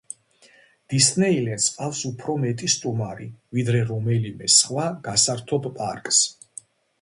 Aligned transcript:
დისნეილენდს 0.93 1.67
ჰყავს 1.73 2.01
უფრო 2.09 2.37
მეტი 2.45 2.69
სტუმარი, 2.77 3.27
ვიდრე 3.59 3.83
რომელიმე 3.91 4.49
სხვა 4.55 4.89
გასართობ 5.11 5.71
პარკს. 5.77 6.25